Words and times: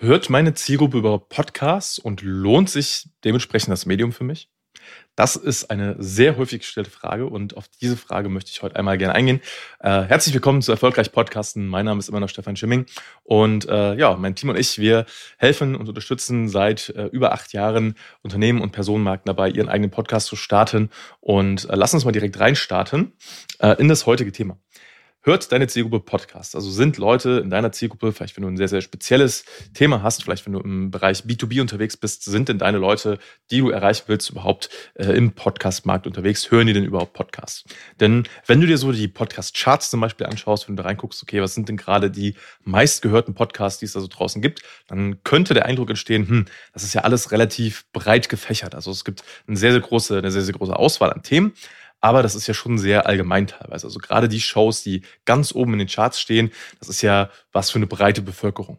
Hört 0.00 0.30
meine 0.30 0.54
Zielgruppe 0.54 0.98
überhaupt 0.98 1.28
Podcasts 1.28 1.98
und 1.98 2.22
lohnt 2.22 2.70
sich 2.70 3.08
dementsprechend 3.24 3.72
das 3.72 3.84
Medium 3.84 4.12
für 4.12 4.22
mich? 4.22 4.48
Das 5.16 5.34
ist 5.34 5.72
eine 5.72 5.96
sehr 5.98 6.36
häufig 6.36 6.60
gestellte 6.60 6.88
Frage 6.88 7.26
und 7.26 7.56
auf 7.56 7.66
diese 7.66 7.96
Frage 7.96 8.28
möchte 8.28 8.52
ich 8.52 8.62
heute 8.62 8.76
einmal 8.76 8.96
gerne 8.96 9.16
eingehen. 9.16 9.40
Äh, 9.80 10.02
herzlich 10.02 10.32
willkommen 10.32 10.62
zu 10.62 10.70
Erfolgreich 10.70 11.10
Podcasten. 11.10 11.66
Mein 11.66 11.84
Name 11.84 11.98
ist 11.98 12.08
immer 12.08 12.20
noch 12.20 12.28
Stefan 12.28 12.54
Schimming 12.54 12.86
und 13.24 13.68
äh, 13.68 13.96
ja, 13.96 14.14
mein 14.14 14.36
Team 14.36 14.50
und 14.50 14.56
ich, 14.56 14.78
wir 14.78 15.04
helfen 15.36 15.74
und 15.74 15.88
unterstützen 15.88 16.48
seit 16.48 16.90
äh, 16.90 17.06
über 17.06 17.32
acht 17.32 17.52
Jahren 17.52 17.96
Unternehmen 18.22 18.60
und 18.60 18.70
Personenmarken 18.70 19.24
dabei, 19.26 19.50
ihren 19.50 19.68
eigenen 19.68 19.90
Podcast 19.90 20.28
zu 20.28 20.36
starten 20.36 20.90
und 21.18 21.68
äh, 21.68 21.74
lass 21.74 21.92
uns 21.92 22.04
mal 22.04 22.12
direkt 22.12 22.38
reinstarten 22.38 23.14
äh, 23.58 23.74
in 23.80 23.88
das 23.88 24.06
heutige 24.06 24.30
Thema 24.30 24.58
hört 25.28 25.52
deine 25.52 25.66
Zielgruppe 25.66 26.00
Podcast? 26.00 26.56
Also 26.56 26.70
sind 26.70 26.96
Leute 26.96 27.40
in 27.44 27.50
deiner 27.50 27.70
Zielgruppe, 27.70 28.12
vielleicht 28.12 28.38
wenn 28.38 28.44
du 28.44 28.48
ein 28.48 28.56
sehr, 28.56 28.68
sehr 28.68 28.80
spezielles 28.80 29.44
Thema 29.74 30.02
hast, 30.02 30.22
vielleicht 30.22 30.46
wenn 30.46 30.54
du 30.54 30.60
im 30.60 30.90
Bereich 30.90 31.24
B2B 31.24 31.60
unterwegs 31.60 31.98
bist, 31.98 32.24
sind 32.24 32.48
denn 32.48 32.56
deine 32.56 32.78
Leute, 32.78 33.18
die 33.50 33.58
du 33.58 33.68
erreichen 33.68 34.04
willst, 34.06 34.30
überhaupt 34.30 34.70
äh, 34.94 35.12
im 35.12 35.32
Podcast-Markt 35.32 36.06
unterwegs? 36.06 36.50
Hören 36.50 36.66
die 36.66 36.72
denn 36.72 36.84
überhaupt 36.84 37.12
Podcasts? 37.12 37.64
Denn 38.00 38.26
wenn 38.46 38.62
du 38.62 38.66
dir 38.66 38.78
so 38.78 38.90
die 38.90 39.06
Podcast-Charts 39.06 39.90
zum 39.90 40.00
Beispiel 40.00 40.26
anschaust, 40.26 40.66
wenn 40.66 40.76
du 40.76 40.82
da 40.82 40.88
reinguckst, 40.88 41.22
okay, 41.22 41.42
was 41.42 41.52
sind 41.52 41.68
denn 41.68 41.76
gerade 41.76 42.10
die 42.10 42.34
meistgehörten 42.64 43.34
Podcasts, 43.34 43.78
die 43.80 43.84
es 43.84 43.92
da 43.92 44.00
so 44.00 44.08
draußen 44.08 44.40
gibt, 44.40 44.62
dann 44.86 45.22
könnte 45.24 45.52
der 45.52 45.66
Eindruck 45.66 45.90
entstehen, 45.90 46.26
hm, 46.26 46.44
das 46.72 46.84
ist 46.84 46.94
ja 46.94 47.02
alles 47.02 47.32
relativ 47.32 47.84
breit 47.92 48.30
gefächert. 48.30 48.74
Also 48.74 48.90
es 48.90 49.04
gibt 49.04 49.22
eine 49.46 49.58
sehr, 49.58 49.72
sehr 49.72 49.82
große, 49.82 50.16
eine 50.16 50.30
sehr, 50.30 50.40
sehr 50.40 50.54
große 50.54 50.74
Auswahl 50.74 51.12
an 51.12 51.22
Themen. 51.22 51.52
Aber 52.00 52.22
das 52.22 52.34
ist 52.34 52.46
ja 52.46 52.54
schon 52.54 52.78
sehr 52.78 53.06
allgemein 53.06 53.46
teilweise. 53.46 53.86
Also 53.86 53.98
gerade 53.98 54.28
die 54.28 54.40
Shows, 54.40 54.82
die 54.82 55.02
ganz 55.24 55.52
oben 55.54 55.72
in 55.72 55.80
den 55.80 55.88
Charts 55.88 56.20
stehen, 56.20 56.50
das 56.78 56.88
ist 56.88 57.02
ja 57.02 57.30
was 57.52 57.70
für 57.70 57.78
eine 57.78 57.86
breite 57.86 58.22
Bevölkerung. 58.22 58.78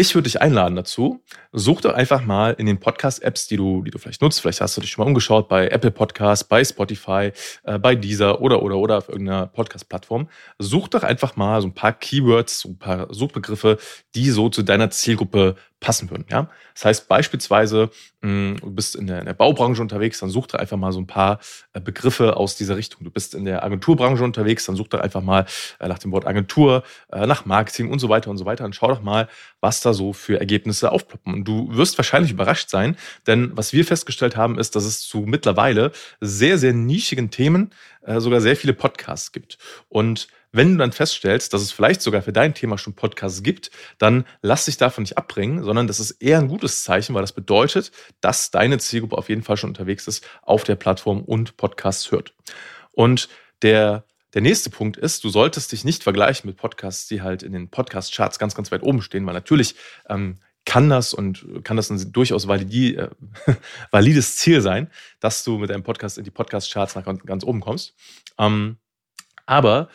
Ich 0.00 0.14
würde 0.14 0.24
dich 0.30 0.40
einladen 0.40 0.76
dazu. 0.76 1.22
Such 1.52 1.82
doch 1.82 1.92
einfach 1.92 2.24
mal 2.24 2.54
in 2.54 2.64
den 2.64 2.80
Podcast-Apps, 2.80 3.48
die 3.48 3.58
du, 3.58 3.82
die 3.82 3.90
du 3.90 3.98
vielleicht 3.98 4.22
nutzt. 4.22 4.40
Vielleicht 4.40 4.62
hast 4.62 4.74
du 4.74 4.80
dich 4.80 4.90
schon 4.90 5.04
mal 5.04 5.08
umgeschaut 5.08 5.46
bei 5.46 5.68
Apple 5.68 5.90
Podcasts, 5.90 6.42
bei 6.42 6.64
Spotify, 6.64 7.32
äh, 7.64 7.78
bei 7.78 7.94
Deezer 7.96 8.40
oder, 8.40 8.62
oder, 8.62 8.76
oder 8.76 8.96
auf 8.96 9.10
irgendeiner 9.10 9.48
Podcast-Plattform. 9.48 10.30
Such 10.58 10.88
doch 10.88 11.02
einfach 11.02 11.36
mal 11.36 11.60
so 11.60 11.68
ein 11.68 11.74
paar 11.74 11.92
Keywords, 11.92 12.60
so 12.60 12.70
ein 12.70 12.78
paar 12.78 13.12
Suchbegriffe, 13.12 13.76
die 14.14 14.30
so 14.30 14.48
zu 14.48 14.62
deiner 14.62 14.88
Zielgruppe 14.88 15.56
passen 15.80 16.10
würden. 16.10 16.26
Ja? 16.30 16.48
Das 16.74 16.84
heißt 16.84 17.08
beispielsweise, 17.08 17.90
mh, 18.20 18.60
du 18.60 18.70
bist 18.70 18.94
in 18.94 19.06
der, 19.06 19.20
in 19.20 19.24
der, 19.24 19.34
Baubranche 19.34 19.80
unterwegs, 19.80 20.20
dann 20.20 20.28
such 20.28 20.46
dir 20.46 20.60
einfach 20.60 20.76
mal 20.76 20.92
so 20.92 21.00
ein 21.00 21.06
paar 21.06 21.40
äh, 21.72 21.80
Begriffe 21.80 22.36
aus 22.36 22.54
dieser 22.54 22.76
Richtung. 22.76 23.02
Du 23.02 23.10
bist 23.10 23.34
in 23.34 23.46
der 23.46 23.64
Agenturbranche 23.64 24.22
unterwegs, 24.22 24.66
dann 24.66 24.76
such 24.76 24.88
dir 24.88 25.00
einfach 25.00 25.22
mal 25.22 25.46
äh, 25.80 25.88
nach 25.88 25.98
dem 25.98 26.12
Wort 26.12 26.26
Agentur, 26.26 26.84
äh, 27.10 27.26
nach 27.26 27.46
Marketing 27.46 27.90
und 27.90 27.98
so 27.98 28.10
weiter 28.10 28.30
und 28.30 28.36
so 28.36 28.44
weiter 28.44 28.64
und 28.66 28.76
schau 28.76 28.88
doch 28.88 29.00
mal, 29.00 29.28
was 29.60 29.80
da 29.80 29.94
so 29.94 30.12
für 30.12 30.38
Ergebnisse 30.38 30.92
aufploppen. 30.92 31.32
Und 31.32 31.44
du 31.44 31.74
wirst 31.74 31.96
wahrscheinlich 31.98 32.30
überrascht 32.30 32.68
sein, 32.68 32.96
denn 33.26 33.56
was 33.56 33.72
wir 33.72 33.84
festgestellt 33.84 34.36
haben, 34.36 34.58
ist, 34.58 34.76
dass 34.76 34.84
es 34.84 35.00
zu 35.00 35.20
mittlerweile 35.20 35.92
sehr, 36.20 36.58
sehr 36.58 36.74
nischigen 36.74 37.30
Themen 37.30 37.70
sogar 38.16 38.40
sehr 38.40 38.56
viele 38.56 38.72
Podcasts 38.72 39.30
gibt. 39.30 39.58
Und 39.90 40.28
wenn 40.52 40.72
du 40.72 40.78
dann 40.78 40.92
feststellst, 40.92 41.52
dass 41.52 41.62
es 41.62 41.72
vielleicht 41.72 42.02
sogar 42.02 42.22
für 42.22 42.32
dein 42.32 42.54
Thema 42.54 42.78
schon 42.78 42.94
Podcasts 42.94 43.42
gibt, 43.42 43.70
dann 43.98 44.24
lass 44.42 44.64
dich 44.64 44.76
davon 44.76 45.02
nicht 45.02 45.16
abbringen, 45.16 45.62
sondern 45.62 45.86
das 45.86 46.00
ist 46.00 46.12
eher 46.12 46.38
ein 46.38 46.48
gutes 46.48 46.84
Zeichen, 46.84 47.14
weil 47.14 47.22
das 47.22 47.32
bedeutet, 47.32 47.92
dass 48.20 48.50
deine 48.50 48.78
Zielgruppe 48.78 49.16
auf 49.16 49.28
jeden 49.28 49.42
Fall 49.42 49.56
schon 49.56 49.70
unterwegs 49.70 50.06
ist 50.08 50.26
auf 50.42 50.64
der 50.64 50.76
Plattform 50.76 51.22
und 51.22 51.56
Podcasts 51.56 52.10
hört. 52.10 52.34
Und 52.92 53.28
der 53.62 54.04
der 54.34 54.42
nächste 54.42 54.70
Punkt 54.70 54.96
ist, 54.96 55.24
du 55.24 55.28
solltest 55.28 55.72
dich 55.72 55.84
nicht 55.84 56.04
vergleichen 56.04 56.48
mit 56.48 56.56
Podcasts, 56.56 57.08
die 57.08 57.20
halt 57.20 57.42
in 57.42 57.52
den 57.52 57.68
Podcast-Charts 57.68 58.38
ganz, 58.38 58.54
ganz 58.54 58.70
weit 58.70 58.82
oben 58.82 59.02
stehen, 59.02 59.26
weil 59.26 59.34
natürlich 59.34 59.74
ähm, 60.08 60.38
kann 60.64 60.88
das 60.88 61.14
und 61.14 61.64
kann 61.64 61.76
das 61.76 61.90
ein 61.90 62.12
durchaus 62.12 62.46
validi, 62.46 62.94
äh, 62.94 63.10
valides 63.90 64.36
Ziel 64.36 64.60
sein, 64.60 64.88
dass 65.18 65.42
du 65.42 65.58
mit 65.58 65.70
deinem 65.70 65.82
Podcast 65.82 66.16
in 66.16 66.24
die 66.24 66.30
Podcast-Charts 66.30 66.94
nach 66.94 67.04
ganz, 67.04 67.22
ganz 67.24 67.44
oben 67.44 67.60
kommst. 67.60 67.94
Ähm, 68.38 68.76
aber 69.46 69.88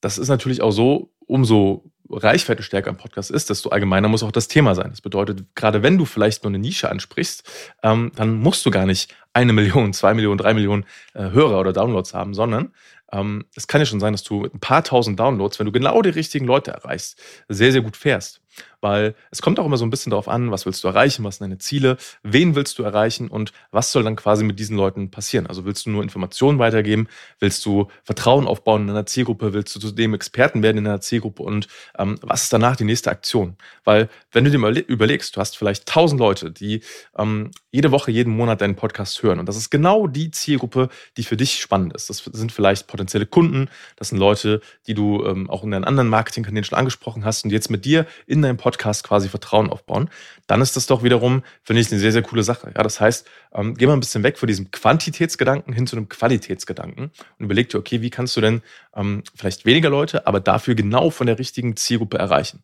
das 0.00 0.18
ist 0.18 0.28
natürlich 0.28 0.62
auch 0.62 0.72
so, 0.72 1.10
umso 1.26 1.90
reichweitenstärker 2.10 2.90
ein 2.90 2.96
Podcast 2.96 3.30
ist, 3.30 3.50
desto 3.50 3.70
allgemeiner 3.70 4.08
muss 4.08 4.22
auch 4.22 4.30
das 4.30 4.48
Thema 4.48 4.74
sein. 4.74 4.90
Das 4.90 5.00
bedeutet, 5.00 5.44
gerade 5.54 5.82
wenn 5.82 5.98
du 5.98 6.04
vielleicht 6.04 6.44
nur 6.44 6.50
eine 6.50 6.58
Nische 6.58 6.90
ansprichst, 6.90 7.42
ähm, 7.82 8.12
dann 8.14 8.34
musst 8.34 8.64
du 8.64 8.70
gar 8.70 8.86
nicht 8.86 9.14
eine 9.32 9.52
Million, 9.52 9.92
zwei 9.92 10.14
Millionen, 10.14 10.38
drei 10.38 10.54
Millionen 10.54 10.84
äh, 11.14 11.30
Hörer 11.30 11.58
oder 11.58 11.72
Downloads 11.72 12.14
haben, 12.14 12.34
sondern 12.34 12.72
ähm, 13.12 13.44
es 13.54 13.66
kann 13.66 13.80
ja 13.80 13.86
schon 13.86 14.00
sein, 14.00 14.12
dass 14.12 14.22
du 14.22 14.40
mit 14.40 14.54
ein 14.54 14.60
paar 14.60 14.84
tausend 14.84 15.18
Downloads, 15.18 15.58
wenn 15.58 15.66
du 15.66 15.72
genau 15.72 16.00
die 16.02 16.10
richtigen 16.10 16.46
Leute 16.46 16.72
erreichst, 16.72 17.20
sehr, 17.48 17.72
sehr 17.72 17.82
gut 17.82 17.96
fährst 17.96 18.40
weil 18.86 19.16
es 19.32 19.42
kommt 19.42 19.58
auch 19.58 19.66
immer 19.66 19.78
so 19.78 19.84
ein 19.84 19.90
bisschen 19.90 20.10
darauf 20.10 20.28
an, 20.28 20.52
was 20.52 20.64
willst 20.64 20.84
du 20.84 20.88
erreichen, 20.88 21.24
was 21.24 21.38
sind 21.38 21.46
deine 21.46 21.58
Ziele, 21.58 21.96
wen 22.22 22.54
willst 22.54 22.78
du 22.78 22.84
erreichen 22.84 23.26
und 23.26 23.52
was 23.72 23.90
soll 23.90 24.04
dann 24.04 24.14
quasi 24.14 24.44
mit 24.44 24.60
diesen 24.60 24.76
Leuten 24.76 25.10
passieren. 25.10 25.48
Also 25.48 25.64
willst 25.64 25.86
du 25.86 25.90
nur 25.90 26.04
Informationen 26.04 26.60
weitergeben, 26.60 27.08
willst 27.40 27.66
du 27.66 27.88
Vertrauen 28.04 28.46
aufbauen 28.46 28.84
in 28.84 28.90
einer 28.90 29.04
Zielgruppe, 29.04 29.52
willst 29.52 29.74
du 29.74 29.80
zu 29.80 29.90
dem 29.90 30.14
Experten 30.14 30.62
werden 30.62 30.78
in 30.78 30.86
einer 30.86 31.00
Zielgruppe? 31.00 31.42
Und 31.42 31.66
ähm, 31.98 32.16
was 32.22 32.44
ist 32.44 32.52
danach 32.52 32.76
die 32.76 32.84
nächste 32.84 33.10
Aktion? 33.10 33.56
Weil 33.82 34.08
wenn 34.30 34.44
du 34.44 34.52
dir 34.52 34.58
mal 34.58 34.78
überlegst, 34.78 35.34
du 35.34 35.40
hast 35.40 35.58
vielleicht 35.58 35.86
tausend 35.86 36.20
Leute, 36.20 36.52
die 36.52 36.82
ähm, 37.18 37.50
jede 37.72 37.90
Woche, 37.90 38.12
jeden 38.12 38.36
Monat 38.36 38.60
deinen 38.60 38.76
Podcast 38.76 39.20
hören. 39.24 39.40
Und 39.40 39.48
das 39.48 39.56
ist 39.56 39.70
genau 39.70 40.06
die 40.06 40.30
Zielgruppe, 40.30 40.90
die 41.16 41.24
für 41.24 41.36
dich 41.36 41.60
spannend 41.60 41.92
ist. 41.94 42.08
Das 42.08 42.18
sind 42.18 42.52
vielleicht 42.52 42.86
potenzielle 42.86 43.26
Kunden, 43.26 43.68
das 43.96 44.10
sind 44.10 44.18
Leute, 44.18 44.60
die 44.86 44.94
du 44.94 45.24
ähm, 45.24 45.50
auch 45.50 45.64
in 45.64 45.72
deinen 45.72 45.84
anderen 45.84 46.08
Marketingkanälen 46.08 46.62
schon 46.62 46.78
angesprochen 46.78 47.24
hast. 47.24 47.44
Und 47.44 47.50
jetzt 47.50 47.68
mit 47.68 47.84
dir 47.84 48.06
in 48.28 48.42
deinem 48.42 48.56
Podcast 48.56 48.75
quasi 48.78 49.28
Vertrauen 49.28 49.70
aufbauen, 49.70 50.10
dann 50.46 50.60
ist 50.60 50.76
das 50.76 50.86
doch 50.86 51.02
wiederum, 51.02 51.42
finde 51.62 51.82
ich, 51.82 51.90
eine 51.90 52.00
sehr, 52.00 52.12
sehr 52.12 52.22
coole 52.22 52.42
Sache. 52.42 52.72
Ja, 52.74 52.82
das 52.82 53.00
heißt, 53.00 53.28
ähm, 53.54 53.74
geh 53.74 53.86
mal 53.86 53.94
ein 53.94 54.00
bisschen 54.00 54.22
weg 54.22 54.38
von 54.38 54.46
diesem 54.46 54.70
Quantitätsgedanken 54.70 55.72
hin 55.72 55.86
zu 55.86 55.96
einem 55.96 56.08
Qualitätsgedanken 56.08 57.10
und 57.38 57.44
überleg 57.44 57.68
dir, 57.68 57.78
okay, 57.78 58.02
wie 58.02 58.10
kannst 58.10 58.36
du 58.36 58.40
denn 58.40 58.62
ähm, 58.94 59.22
vielleicht 59.34 59.64
weniger 59.64 59.90
Leute, 59.90 60.26
aber 60.26 60.40
dafür 60.40 60.74
genau 60.74 61.10
von 61.10 61.26
der 61.26 61.38
richtigen 61.38 61.76
Zielgruppe 61.76 62.18
erreichen? 62.18 62.62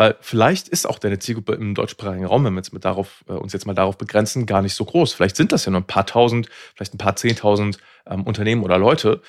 Weil 0.00 0.16
vielleicht 0.22 0.68
ist 0.68 0.88
auch 0.88 0.98
deine 0.98 1.18
Zielgruppe 1.18 1.52
im 1.52 1.74
deutschsprachigen 1.74 2.24
Raum, 2.24 2.46
wenn 2.46 2.54
wir 2.54 2.60
jetzt 2.60 2.72
darauf, 2.80 3.22
äh, 3.28 3.32
uns 3.32 3.52
jetzt 3.52 3.66
mal 3.66 3.74
darauf 3.74 3.98
begrenzen, 3.98 4.46
gar 4.46 4.62
nicht 4.62 4.74
so 4.74 4.86
groß. 4.86 5.12
Vielleicht 5.12 5.36
sind 5.36 5.52
das 5.52 5.66
ja 5.66 5.72
nur 5.72 5.82
ein 5.82 5.86
paar 5.86 6.06
tausend, 6.06 6.48
vielleicht 6.74 6.94
ein 6.94 6.98
paar 6.98 7.16
zehntausend 7.16 7.76
ähm, 8.06 8.22
Unternehmen 8.22 8.62
oder 8.62 8.78
Leute. 8.78 9.20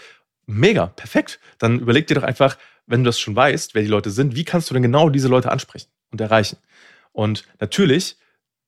Mega, 0.51 0.87
perfekt. 0.87 1.39
Dann 1.59 1.79
überleg 1.79 2.07
dir 2.07 2.15
doch 2.15 2.23
einfach, 2.23 2.57
wenn 2.85 3.03
du 3.03 3.07
das 3.07 3.19
schon 3.19 3.35
weißt, 3.35 3.73
wer 3.73 3.81
die 3.81 3.87
Leute 3.87 4.11
sind, 4.11 4.35
wie 4.35 4.43
kannst 4.43 4.69
du 4.69 4.73
denn 4.73 4.83
genau 4.83 5.09
diese 5.09 5.27
Leute 5.27 5.51
ansprechen 5.51 5.89
und 6.11 6.19
erreichen? 6.19 6.57
Und 7.13 7.45
natürlich, 7.59 8.17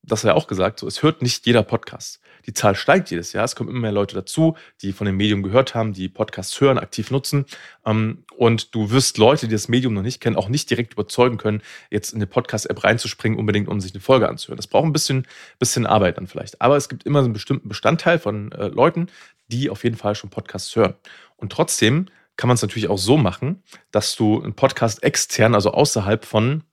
das 0.01 0.23
war 0.23 0.31
ja 0.31 0.35
auch 0.35 0.47
gesagt, 0.47 0.79
so, 0.79 0.87
es 0.87 1.03
hört 1.03 1.21
nicht 1.21 1.45
jeder 1.45 1.63
Podcast. 1.63 2.19
Die 2.45 2.53
Zahl 2.53 2.75
steigt 2.75 3.09
jedes 3.09 3.31
Jahr. 3.31 3.45
Es 3.45 3.55
kommen 3.55 3.69
immer 3.69 3.79
mehr 3.79 3.91
Leute 3.91 4.15
dazu, 4.15 4.57
die 4.81 4.91
von 4.91 5.05
dem 5.05 5.15
Medium 5.15 5.43
gehört 5.43 5.75
haben, 5.75 5.93
die 5.93 6.09
Podcasts 6.09 6.59
hören, 6.59 6.77
aktiv 6.77 7.09
nutzen. 7.09 7.45
Ähm, 7.85 8.25
und 8.35 8.75
du 8.75 8.91
wirst 8.91 9.17
Leute, 9.17 9.47
die 9.47 9.53
das 9.53 9.69
Medium 9.69 9.93
noch 9.93 10.01
nicht 10.01 10.19
kennen, 10.19 10.35
auch 10.35 10.49
nicht 10.49 10.69
direkt 10.69 10.93
überzeugen 10.93 11.37
können, 11.37 11.61
jetzt 11.89 12.11
in 12.11 12.17
eine 12.17 12.27
Podcast-App 12.27 12.83
reinzuspringen, 12.83 13.39
unbedingt, 13.39 13.69
um 13.69 13.79
sich 13.79 13.93
eine 13.93 14.01
Folge 14.01 14.27
anzuhören. 14.27 14.57
Das 14.57 14.67
braucht 14.67 14.85
ein 14.85 14.93
bisschen, 14.93 15.25
bisschen 15.59 15.85
Arbeit 15.85 16.17
dann 16.17 16.27
vielleicht. 16.27 16.61
Aber 16.61 16.75
es 16.75 16.89
gibt 16.89 17.05
immer 17.05 17.19
so 17.19 17.25
einen 17.25 17.33
bestimmten 17.33 17.69
Bestandteil 17.69 18.19
von 18.19 18.51
äh, 18.51 18.67
Leuten, 18.67 19.07
die 19.47 19.69
auf 19.69 19.83
jeden 19.83 19.97
Fall 19.97 20.15
schon 20.15 20.29
Podcasts 20.29 20.75
hören. 20.75 20.95
Und 21.43 21.51
trotzdem 21.51 22.05
kann 22.37 22.47
man 22.47 22.55
es 22.55 22.61
natürlich 22.61 22.87
auch 22.87 22.97
so 22.97 23.17
machen, 23.17 23.63
dass 23.91 24.15
du 24.15 24.41
einen 24.41 24.53
Podcast 24.53 25.03
extern, 25.03 25.55
also 25.55 25.71
außerhalb 25.71 26.23
von 26.23 26.63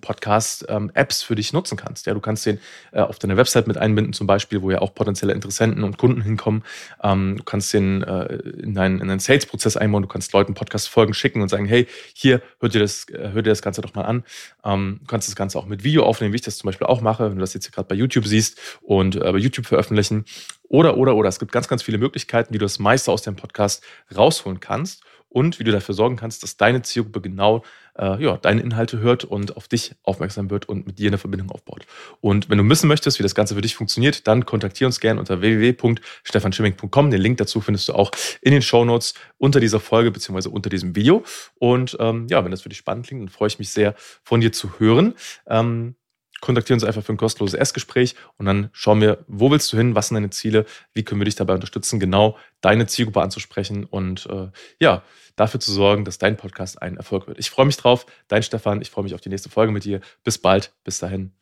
Podcast-Apps 0.00 1.22
ähm, 1.22 1.26
für 1.26 1.34
dich 1.34 1.52
nutzen 1.52 1.76
kannst. 1.76 2.06
Ja, 2.06 2.14
du 2.14 2.20
kannst 2.20 2.46
den 2.46 2.58
äh, 2.92 3.00
auf 3.00 3.18
deine 3.18 3.36
Website 3.36 3.66
mit 3.66 3.76
einbinden, 3.78 4.12
zum 4.12 4.26
Beispiel, 4.26 4.62
wo 4.62 4.70
ja 4.70 4.80
auch 4.80 4.94
potenzielle 4.94 5.32
Interessenten 5.32 5.84
und 5.84 5.98
Kunden 5.98 6.22
hinkommen. 6.22 6.64
Ähm, 7.02 7.36
du 7.36 7.44
kannst 7.44 7.72
den 7.72 8.02
äh, 8.02 8.34
in 8.34 8.74
deinen, 8.74 9.00
in 9.00 9.08
deinen 9.08 9.20
Sales-Prozess 9.20 9.76
einbauen. 9.76 10.02
Du 10.02 10.08
kannst 10.08 10.32
Leuten 10.32 10.54
Podcast-Folgen 10.54 11.14
schicken 11.14 11.42
und 11.42 11.48
sagen, 11.48 11.66
hey, 11.66 11.86
hier, 12.14 12.42
hört 12.60 12.74
dir 12.74 12.80
das, 12.80 13.08
äh, 13.08 13.30
hört 13.32 13.46
dir 13.46 13.50
das 13.50 13.62
Ganze 13.62 13.80
doch 13.80 13.94
mal 13.94 14.02
an. 14.02 14.24
Ähm, 14.64 14.98
du 15.00 15.06
kannst 15.06 15.28
das 15.28 15.36
Ganze 15.36 15.58
auch 15.58 15.66
mit 15.66 15.84
Video 15.84 16.04
aufnehmen, 16.04 16.32
wie 16.32 16.36
ich 16.36 16.42
das 16.42 16.56
zum 16.56 16.68
Beispiel 16.68 16.86
auch 16.86 17.00
mache, 17.00 17.24
wenn 17.24 17.36
du 17.36 17.40
das 17.40 17.54
jetzt 17.54 17.70
gerade 17.72 17.88
bei 17.88 17.94
YouTube 17.94 18.26
siehst 18.26 18.58
und 18.82 19.16
äh, 19.16 19.32
bei 19.32 19.38
YouTube 19.38 19.66
veröffentlichen. 19.66 20.24
Oder, 20.68 20.96
oder, 20.96 21.14
oder. 21.16 21.28
Es 21.28 21.38
gibt 21.38 21.52
ganz, 21.52 21.68
ganz 21.68 21.82
viele 21.82 21.98
Möglichkeiten, 21.98 22.54
wie 22.54 22.58
du 22.58 22.64
das 22.64 22.78
meiste 22.78 23.12
aus 23.12 23.22
dem 23.22 23.36
Podcast 23.36 23.84
rausholen 24.16 24.60
kannst 24.60 25.02
und 25.32 25.58
wie 25.58 25.64
du 25.64 25.72
dafür 25.72 25.94
sorgen 25.94 26.16
kannst, 26.16 26.42
dass 26.42 26.56
deine 26.56 26.82
Zielgruppe 26.82 27.20
genau 27.20 27.62
äh, 27.98 28.22
ja, 28.22 28.36
deine 28.36 28.62
Inhalte 28.62 29.00
hört 29.00 29.24
und 29.24 29.56
auf 29.56 29.68
dich 29.68 29.94
aufmerksam 30.02 30.50
wird 30.50 30.68
und 30.68 30.86
mit 30.86 30.98
dir 30.98 31.08
eine 31.08 31.18
Verbindung 31.18 31.50
aufbaut. 31.50 31.86
Und 32.20 32.48
wenn 32.48 32.58
du 32.58 32.68
wissen 32.68 32.88
möchtest, 32.88 33.18
wie 33.18 33.22
das 33.22 33.34
Ganze 33.34 33.54
für 33.54 33.60
dich 33.60 33.74
funktioniert, 33.74 34.26
dann 34.26 34.46
kontaktiere 34.46 34.86
uns 34.86 35.00
gerne 35.00 35.20
unter 35.20 35.40
www.stefanschimming.com. 35.40 37.10
Den 37.10 37.20
Link 37.20 37.38
dazu 37.38 37.60
findest 37.60 37.88
du 37.88 37.94
auch 37.94 38.10
in 38.40 38.52
den 38.52 38.62
Show 38.62 38.84
Notes 38.84 39.14
unter 39.38 39.60
dieser 39.60 39.80
Folge 39.80 40.10
beziehungsweise 40.10 40.50
unter 40.50 40.70
diesem 40.70 40.96
Video. 40.96 41.24
Und 41.58 41.96
ähm, 42.00 42.26
ja, 42.30 42.44
wenn 42.44 42.50
das 42.50 42.62
für 42.62 42.68
dich 42.68 42.78
spannend 42.78 43.06
klingt, 43.06 43.22
dann 43.22 43.28
freue 43.28 43.48
ich 43.48 43.58
mich 43.58 43.70
sehr, 43.70 43.94
von 44.22 44.40
dir 44.40 44.52
zu 44.52 44.78
hören. 44.78 45.14
Ähm, 45.46 45.96
kontaktiere 46.42 46.74
uns 46.74 46.84
einfach 46.84 47.02
für 47.02 47.12
ein 47.12 47.16
kostenloses 47.16 47.58
Erstgespräch 47.58 48.16
und 48.36 48.44
dann 48.44 48.68
schauen 48.72 49.00
wir, 49.00 49.24
wo 49.28 49.50
willst 49.50 49.72
du 49.72 49.78
hin, 49.78 49.94
was 49.94 50.08
sind 50.08 50.16
deine 50.16 50.28
Ziele, 50.28 50.66
wie 50.92 51.04
können 51.04 51.20
wir 51.20 51.24
dich 51.24 51.36
dabei 51.36 51.54
unterstützen, 51.54 51.98
genau 51.98 52.36
deine 52.60 52.86
Zielgruppe 52.86 53.22
anzusprechen 53.22 53.84
und 53.84 54.26
äh, 54.26 54.48
ja, 54.78 55.02
dafür 55.36 55.60
zu 55.60 55.72
sorgen, 55.72 56.04
dass 56.04 56.18
dein 56.18 56.36
Podcast 56.36 56.82
ein 56.82 56.96
Erfolg 56.96 57.26
wird. 57.26 57.38
Ich 57.38 57.48
freue 57.48 57.66
mich 57.66 57.76
drauf. 57.76 58.04
Dein 58.28 58.42
Stefan, 58.42 58.82
ich 58.82 58.90
freue 58.90 59.04
mich 59.04 59.14
auf 59.14 59.20
die 59.20 59.30
nächste 59.30 59.48
Folge 59.48 59.72
mit 59.72 59.84
dir. 59.84 60.00
Bis 60.24 60.36
bald. 60.36 60.74
Bis 60.84 60.98
dahin. 60.98 61.41